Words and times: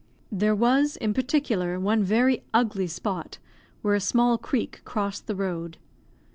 There 0.31 0.55
was, 0.55 0.97
in 0.97 1.13
particular, 1.13 1.79
one 1.79 2.03
very 2.03 2.43
ugly 2.55 2.87
spot, 2.87 3.37
where 3.83 3.93
a 3.93 3.99
small 3.99 4.39
creek 4.39 4.81
crossed 4.83 5.27
the 5.27 5.35
road. 5.35 5.77